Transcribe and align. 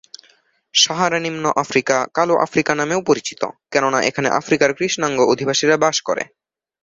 সাহারা-নিম্ন 0.73 1.45
Africa 1.63 1.97
"কালো 2.17 2.35
Africa" 2.45 2.71
নামেও 2.75 3.01
পরিচিত, 3.09 3.41
কেননা 3.73 3.99
এখানে 4.09 4.27
আফ্রিকার 4.39 4.69
কৃষ্ণাঙ্গ 4.77 5.19
অধিবাসীরা 5.33 5.75
বাস 5.83 5.97
করে। 6.07 6.23